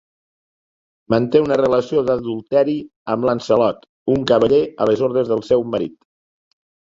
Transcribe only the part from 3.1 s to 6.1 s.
amb Lancelot, un cavaller a les ordres del seu marit.